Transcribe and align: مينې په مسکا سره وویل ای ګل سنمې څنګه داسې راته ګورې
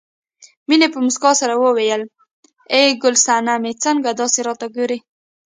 مينې 0.67 0.87
په 0.93 0.99
مسکا 1.05 1.31
سره 1.41 1.53
وویل 1.63 2.01
ای 2.75 2.87
ګل 3.03 3.15
سنمې 3.25 3.73
څنګه 3.83 4.09
داسې 4.21 4.39
راته 4.47 4.67
ګورې 4.75 4.97